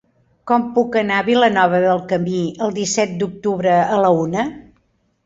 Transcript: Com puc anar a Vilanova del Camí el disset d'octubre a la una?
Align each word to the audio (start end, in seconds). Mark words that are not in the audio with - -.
Com 0.51 0.63
puc 0.77 0.95
anar 1.01 1.19
a 1.23 1.25
Vilanova 1.27 1.81
del 1.83 2.01
Camí 2.13 2.39
el 2.69 2.73
disset 2.79 3.13
d'octubre 3.21 3.77
a 3.83 4.01
la 4.05 4.11
una? 4.23 4.47